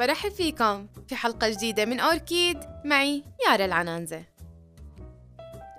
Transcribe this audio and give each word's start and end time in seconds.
برحب 0.00 0.30
فيكم 0.30 0.86
في 1.08 1.16
حلقة 1.16 1.48
جديدة 1.48 1.84
من 1.84 2.00
أوركيد. 2.00 2.58
معي 2.84 3.24
يارا 3.46 3.64
العنانزة. 3.64 4.24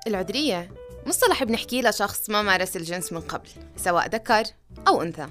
العذرية 0.08 0.72
مصطلح 1.06 1.44
بنحكيه 1.44 1.82
لشخص 1.82 2.30
ما 2.30 2.42
مارس 2.42 2.78
الجنس 2.78 3.14
من 3.14 3.22
قبل 3.22 3.50
سواء 3.76 4.08
ذكر 4.08 4.44
أو 4.88 5.02
أنثى. 5.02 5.28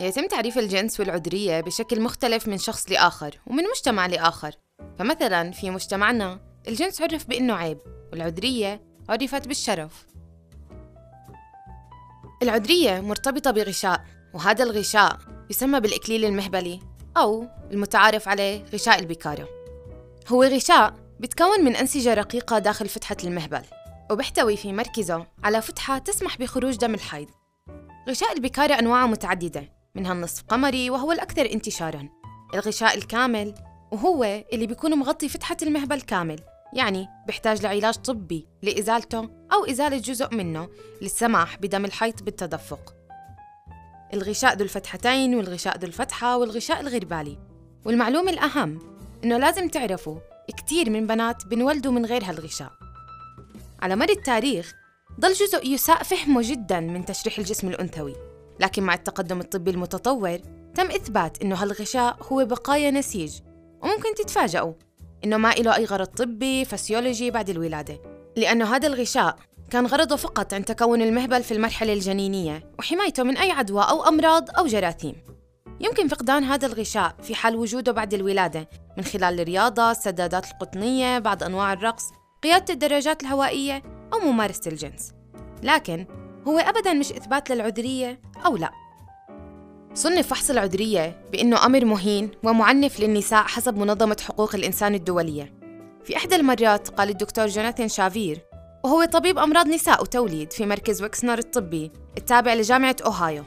يتم 0.00 0.26
تعريف 0.26 0.58
الجنس 0.58 1.00
والعذرية 1.00 1.60
بشكل 1.60 2.00
مختلف 2.00 2.48
من 2.48 2.58
شخص 2.58 2.90
لآخر 2.90 3.38
ومن 3.46 3.64
مجتمع 3.64 4.06
لآخر. 4.06 4.54
فمثلا 4.98 5.50
في 5.50 5.70
مجتمعنا 5.70 6.40
الجنس 6.68 7.02
عرف 7.02 7.26
بأنه 7.26 7.54
عيب 7.54 7.78
والعذرية 8.12 8.82
عرفت 9.08 9.48
بالشرف. 9.48 10.06
العذرية 12.42 13.00
مرتبطة 13.00 13.50
بغشاء 13.50 14.04
وهذا 14.34 14.64
الغشاء 14.64 15.18
يسمى 15.50 15.80
بالإكليل 15.80 16.24
المهبلي. 16.24 16.95
أو 17.16 17.46
المتعارف 17.72 18.28
عليه 18.28 18.64
غشاء 18.72 18.98
البكارة 18.98 19.48
هو 20.28 20.44
غشاء 20.44 20.94
بتكون 21.20 21.64
من 21.64 21.76
أنسجة 21.76 22.14
رقيقة 22.14 22.58
داخل 22.58 22.88
فتحة 22.88 23.16
المهبل 23.24 23.62
وبيحتوي 24.10 24.56
في 24.56 24.72
مركزه 24.72 25.26
على 25.44 25.62
فتحة 25.62 25.98
تسمح 25.98 26.38
بخروج 26.38 26.76
دم 26.76 26.94
الحيض. 26.94 27.28
غشاء 28.08 28.32
البكارة 28.32 28.74
أنواعه 28.74 29.06
متعددة 29.06 29.72
منها 29.94 30.12
النصف 30.12 30.44
قمري 30.48 30.90
وهو 30.90 31.12
الأكثر 31.12 31.52
انتشاراً. 31.52 32.08
الغشاء 32.54 32.96
الكامل 32.96 33.54
وهو 33.92 34.44
اللي 34.52 34.66
بيكون 34.66 34.94
مغطي 34.94 35.28
فتحة 35.28 35.56
المهبل 35.62 36.00
كامل 36.00 36.40
يعني 36.72 37.08
بيحتاج 37.26 37.62
لعلاج 37.62 37.94
طبي 37.94 38.48
لإزالته 38.62 39.18
أو 39.52 39.64
إزالة 39.64 39.96
جزء 39.96 40.34
منه 40.34 40.68
للسماح 41.02 41.56
بدم 41.56 41.84
الحيض 41.84 42.22
بالتدفق. 42.22 42.95
الغشاء 44.14 44.56
ذو 44.56 44.64
الفتحتين 44.64 45.34
والغشاء 45.34 45.78
ذو 45.78 45.86
الفتحة 45.86 46.36
والغشاء 46.36 46.80
الغربالي. 46.80 47.38
والمعلومة 47.84 48.30
الأهم 48.30 48.78
إنه 49.24 49.38
لازم 49.38 49.68
تعرفوا 49.68 50.16
كتير 50.56 50.90
من 50.90 51.06
بنات 51.06 51.46
بنولدوا 51.46 51.92
من 51.92 52.06
غير 52.06 52.24
هالغشاء. 52.24 52.72
على 53.80 53.96
مر 53.96 54.08
التاريخ 54.08 54.74
ضل 55.20 55.32
جزء 55.32 55.66
يساء 55.66 56.02
فهمه 56.02 56.40
جدا 56.44 56.80
من 56.80 57.04
تشريح 57.04 57.38
الجسم 57.38 57.68
الأنثوي. 57.68 58.14
لكن 58.60 58.82
مع 58.82 58.94
التقدم 58.94 59.40
الطبي 59.40 59.70
المتطور 59.70 60.38
تم 60.74 60.86
إثبات 60.86 61.42
إنه 61.42 61.56
هالغشاء 61.62 62.16
هو 62.32 62.44
بقايا 62.44 62.90
نسيج. 62.90 63.40
وممكن 63.82 64.14
تتفاجئوا 64.14 64.72
إنه 65.24 65.36
ما 65.36 65.52
إله 65.52 65.76
أي 65.76 65.84
غرض 65.84 66.06
طبي 66.06 66.64
فسيولوجي 66.64 67.30
بعد 67.30 67.50
الولادة. 67.50 68.00
لأنه 68.36 68.76
هذا 68.76 68.86
الغشاء 68.86 69.36
كان 69.70 69.86
غرضه 69.86 70.16
فقط 70.16 70.54
عن 70.54 70.64
تكون 70.64 71.02
المهبل 71.02 71.42
في 71.42 71.54
المرحلة 71.54 71.92
الجنينية 71.92 72.72
وحمايته 72.78 73.22
من 73.22 73.36
أي 73.36 73.50
عدوى 73.50 73.82
أو 73.82 74.08
أمراض 74.08 74.50
أو 74.58 74.66
جراثيم. 74.66 75.14
يمكن 75.80 76.08
فقدان 76.08 76.44
هذا 76.44 76.66
الغشاء 76.66 77.14
في 77.22 77.34
حال 77.34 77.56
وجوده 77.56 77.92
بعد 77.92 78.14
الولادة 78.14 78.68
من 78.98 79.04
خلال 79.04 79.40
الرياضة، 79.40 79.90
السدادات 79.90 80.46
القطنية، 80.50 81.18
بعض 81.18 81.42
أنواع 81.42 81.72
الرقص، 81.72 82.04
قيادة 82.42 82.74
الدراجات 82.74 83.22
الهوائية 83.22 83.82
أو 84.12 84.18
ممارسة 84.18 84.70
الجنس. 84.70 85.12
لكن 85.62 86.06
هو 86.48 86.58
أبداً 86.58 86.92
مش 86.92 87.12
إثبات 87.12 87.50
للعذرية 87.50 88.20
أو 88.46 88.56
لا. 88.56 88.70
صنف 89.94 90.28
فحص 90.28 90.50
العذرية 90.50 91.22
بأنه 91.32 91.66
أمر 91.66 91.84
مهين 91.84 92.30
ومعنف 92.44 93.00
للنساء 93.00 93.42
حسب 93.42 93.76
منظمة 93.76 94.16
حقوق 94.28 94.54
الإنسان 94.54 94.94
الدولية. 94.94 95.52
في 96.04 96.16
إحدى 96.16 96.36
المرات 96.36 96.88
قال 96.88 97.08
الدكتور 97.08 97.46
جوناثان 97.46 97.88
شافير 97.88 98.40
وهو 98.86 99.04
طبيب 99.04 99.38
أمراض 99.38 99.68
نساء 99.68 100.02
وتوليد 100.02 100.52
في 100.52 100.66
مركز 100.66 101.02
ويكسنر 101.02 101.38
الطبي 101.38 101.92
التابع 102.18 102.54
لجامعة 102.54 102.96
أوهايو. 103.04 103.44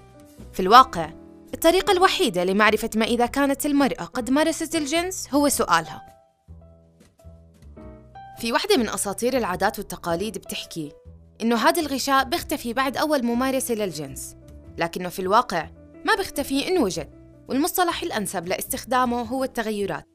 في 0.53 0.59
الواقع 0.59 1.09
الطريقة 1.53 1.91
الوحيدة 1.91 2.43
لمعرفة 2.43 2.89
ما 2.95 3.05
إذا 3.05 3.25
كانت 3.25 3.65
المرأة 3.65 4.03
قد 4.03 4.29
مارست 4.29 4.75
الجنس 4.75 5.27
هو 5.33 5.49
سؤالها. 5.49 6.05
في 8.39 8.51
واحدة 8.51 8.77
من 8.77 8.89
أساطير 8.89 9.37
العادات 9.37 9.79
والتقاليد 9.79 10.37
بتحكي 10.37 10.91
إنه 11.41 11.55
هذا 11.55 11.81
الغشاء 11.81 12.23
بيختفي 12.23 12.73
بعد 12.73 12.97
أول 12.97 13.23
ممارسة 13.25 13.75
للجنس. 13.75 14.35
لكنه 14.77 15.09
في 15.09 15.19
الواقع 15.19 15.69
ما 16.05 16.15
بيختفي 16.15 16.67
إن 16.67 16.77
وجد 16.77 17.09
والمصطلح 17.47 18.03
الأنسب 18.03 18.47
لاستخدامه 18.47 19.21
هو 19.21 19.43
التغيرات. 19.43 20.05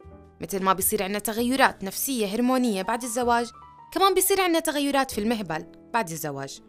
مثل 0.41 0.63
ما 0.63 0.73
بيصير 0.73 1.03
عندنا 1.03 1.19
تغيرات 1.19 1.85
نفسية 1.85 2.27
هرمونية 2.35 2.83
بعد 2.83 3.03
الزواج 3.03 3.51
كمان 3.95 4.15
بيصير 4.15 4.41
عندنا 4.41 4.61
تغيرات 4.61 5.11
في 5.11 5.21
المهبل 5.21 5.67
بعد 5.93 6.11
الزواج. 6.11 6.63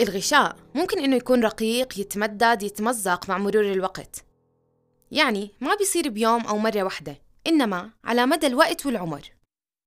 الغشاء 0.00 0.56
ممكن 0.74 0.98
إنه 0.98 1.16
يكون 1.16 1.44
رقيق 1.44 1.98
يتمدد 1.98 2.62
يتمزق 2.62 3.28
مع 3.28 3.38
مرور 3.38 3.72
الوقت. 3.72 4.24
يعني 5.10 5.50
ما 5.60 5.74
بيصير 5.74 6.08
بيوم 6.08 6.46
أو 6.46 6.58
مرة 6.58 6.82
واحدة 6.82 7.22
إنما 7.46 7.90
على 8.04 8.26
مدى 8.26 8.46
الوقت 8.46 8.86
والعمر. 8.86 9.22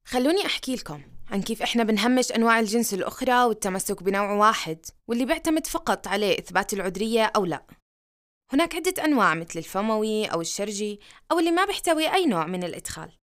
خلوني 0.07 0.45
أحكي 0.45 0.75
لكم 0.75 1.01
عن 1.31 1.41
كيف 1.41 1.61
إحنا 1.61 1.83
بنهمش 1.83 2.31
أنواع 2.31 2.59
الجنس 2.59 2.93
الأخرى 2.93 3.43
والتمسك 3.43 4.03
بنوع 4.03 4.31
واحد 4.31 4.85
واللي 5.07 5.25
بيعتمد 5.25 5.67
فقط 5.67 6.07
عليه 6.07 6.39
إثبات 6.39 6.73
العذرية 6.73 7.25
أو 7.35 7.45
لا. 7.45 7.65
هناك 8.53 8.75
عدة 8.75 9.03
أنواع 9.05 9.35
مثل 9.35 9.59
الفموي 9.59 10.25
أو 10.25 10.41
الشرجي 10.41 10.99
أو 11.31 11.39
اللي 11.39 11.51
ما 11.51 11.65
بيحتوي 11.65 12.13
أي 12.13 12.25
نوع 12.25 12.45
من 12.45 12.63
الإدخال. 12.63 13.20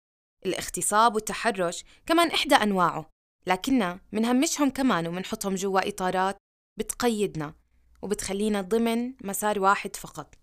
الاغتصاب 0.46 1.14
والتحرش 1.14 1.84
كمان 2.06 2.30
إحدى 2.30 2.54
أنواعه 2.54 3.10
لكننا 3.46 4.00
منهمشهم 4.12 4.70
كمان 4.70 5.06
ومنحطهم 5.06 5.54
جوا 5.54 5.88
إطارات 5.88 6.36
بتقيدنا 6.78 7.54
وبتخلينا 8.02 8.60
ضمن 8.60 9.12
مسار 9.24 9.60
واحد 9.60 9.96
فقط. 9.96 10.34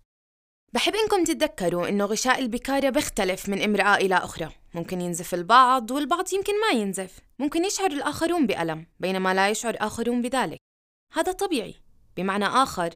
بحب 0.74 0.94
إنكم 0.96 1.24
تتذكروا 1.24 1.90
إنه 1.90 2.06
غشاء 2.06 2.40
البكارة 2.40 2.90
بيختلف 2.90 3.50
من 3.50 3.62
امرأة 3.62 3.96
إلى 3.96 4.16
أخرى. 4.16 4.50
ممكن 4.74 5.02
ينزف 5.02 5.34
البعض 5.34 5.92
والبعض 5.92 6.34
يمكن 6.34 6.54
ما 6.62 6.80
ينزف. 6.80 7.20
ممكن 7.40 7.66
يشعر 7.66 7.92
الآخرون 7.92 8.48
بألم 8.48 8.86
بينما 9.00 9.34
لا 9.34 9.50
يشعر 9.50 9.76
آخرون 9.80 10.22
بذلك. 10.22 10.58
هذا 11.14 11.32
طبيعي. 11.32 11.76
بمعنى 12.18 12.46
آخر 12.46 12.94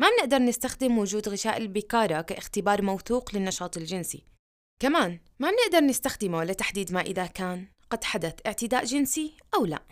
ما 0.00 0.08
بنقدر 0.10 0.38
نستخدم 0.38 0.98
وجود 0.98 1.28
غشاء 1.28 1.56
البكارة 1.56 2.20
كاختبار 2.20 2.82
موثوق 2.82 3.34
للنشاط 3.34 3.76
الجنسي. 3.76 4.33
كمان 4.82 5.18
ما 5.38 5.50
بنقدر 5.50 5.86
نستخدمه 5.86 6.44
لتحديد 6.44 6.92
ما 6.92 7.00
إذا 7.00 7.26
كان 7.26 7.66
قد 7.90 8.04
حدث 8.04 8.34
اعتداء 8.46 8.84
جنسي 8.84 9.36
أو 9.54 9.66
لا. 9.66 9.82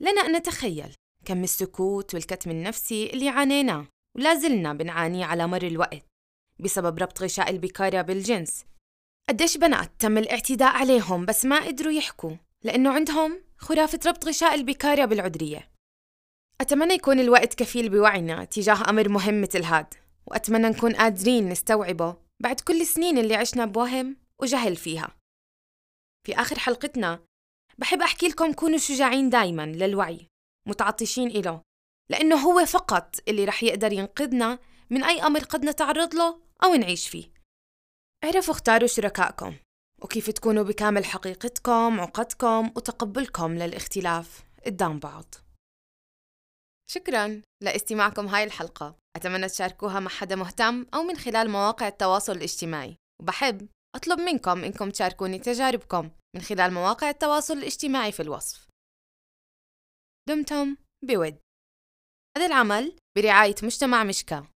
لنا 0.00 0.20
أن 0.20 0.36
نتخيل 0.36 0.94
كم 1.24 1.44
السكوت 1.44 2.14
والكتم 2.14 2.50
النفسي 2.50 3.10
اللي 3.10 3.28
عانيناه 3.28 3.86
ولا 4.16 4.34
زلنا 4.34 4.72
بنعانيه 4.72 5.24
على 5.24 5.46
مر 5.46 5.62
الوقت 5.62 6.06
بسبب 6.60 6.98
ربط 6.98 7.22
غشاء 7.22 7.50
البكارة 7.50 8.02
بالجنس. 8.02 8.64
قديش 9.28 9.56
بنات 9.56 9.90
تم 9.98 10.18
الاعتداء 10.18 10.76
عليهم 10.76 11.26
بس 11.26 11.44
ما 11.44 11.66
قدروا 11.66 11.92
يحكوا 11.92 12.36
لأنه 12.62 12.92
عندهم 12.92 13.42
خرافة 13.58 14.00
ربط 14.06 14.28
غشاء 14.28 14.54
البكارة 14.54 15.04
بالعذرية. 15.04 15.68
أتمنى 16.60 16.94
يكون 16.94 17.20
الوقت 17.20 17.54
كفيل 17.54 17.88
بوعينا 17.88 18.44
تجاه 18.44 18.90
أمر 18.90 19.08
مهم 19.08 19.40
مثل 19.42 19.62
هاد 19.62 19.94
وأتمنى 20.26 20.68
نكون 20.68 20.92
قادرين 20.94 21.48
نستوعبه 21.48 22.16
بعد 22.42 22.60
كل 22.60 22.80
السنين 22.80 23.18
اللي 23.18 23.34
عشنا 23.34 23.64
بوهم 23.64 24.16
وجهل 24.38 24.76
فيها. 24.76 25.16
في 26.26 26.34
آخر 26.34 26.58
حلقتنا 26.58 27.24
بحب 27.78 28.02
أحكي 28.02 28.28
لكم 28.28 28.52
كونوا 28.52 28.78
شجاعين 28.78 29.30
دايما 29.30 29.66
للوعي 29.66 30.26
متعطشين 30.66 31.28
إله 31.28 31.62
لأنه 32.10 32.36
هو 32.36 32.66
فقط 32.66 33.16
اللي 33.28 33.44
رح 33.44 33.62
يقدر 33.62 33.92
ينقذنا 33.92 34.58
من 34.90 35.04
أي 35.04 35.22
أمر 35.22 35.40
قد 35.44 35.64
نتعرض 35.64 36.14
له 36.14 36.40
أو 36.64 36.74
نعيش 36.74 37.08
فيه. 37.08 37.32
اعرفوا 38.24 38.54
اختاروا 38.54 38.88
شركائكم 38.88 39.54
وكيف 40.02 40.30
تكونوا 40.30 40.62
بكامل 40.62 41.04
حقيقتكم 41.04 42.00
عقدكم 42.00 42.70
وتقبلكم 42.76 43.54
للاختلاف 43.54 44.44
قدام 44.66 44.98
بعض. 44.98 45.34
شكرا. 46.94 47.42
لاستماعكم 47.62 48.26
هاي 48.26 48.44
الحلقة. 48.44 48.96
أتمنى 49.16 49.48
تشاركوها 49.48 50.00
مع 50.00 50.10
حدا 50.10 50.36
مهتم 50.36 50.86
أو 50.94 51.02
من 51.02 51.16
خلال 51.16 51.50
مواقع 51.50 51.88
التواصل 51.88 52.32
الاجتماعي. 52.32 52.96
وبحب 53.22 53.68
أطلب 53.96 54.20
منكم 54.20 54.64
إنكم 54.64 54.90
تشاركوني 54.90 55.38
تجاربكم 55.38 56.10
من 56.36 56.42
خلال 56.42 56.72
مواقع 56.72 57.10
التواصل 57.10 57.58
الاجتماعي 57.58 58.12
في 58.12 58.22
الوصف. 58.22 58.68
دمتم 60.28 60.76
بود. 61.04 61.38
هذا 62.38 62.46
العمل 62.46 62.96
برعاية 63.16 63.54
مجتمع 63.62 64.04
مشكا. 64.04 64.46